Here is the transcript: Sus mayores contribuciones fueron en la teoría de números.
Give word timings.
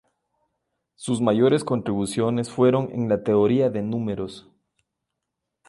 Sus 0.95 1.21
mayores 1.21 1.63
contribuciones 1.63 2.49
fueron 2.49 2.89
en 2.91 3.07
la 3.07 3.23
teoría 3.23 3.69
de 3.69 3.83
números. 3.83 4.49